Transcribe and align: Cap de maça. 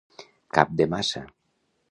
Cap 0.59 0.73
de 0.81 0.89
maça. 0.95 1.23